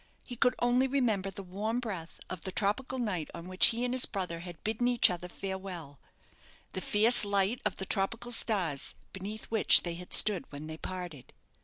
[0.25, 3.93] He could only remember the warm breath of the tropical night on which he and
[3.93, 5.99] his brother had bidden each other farewell
[6.73, 11.33] the fierce light of the tropical stars beneath which they had stood when they parted.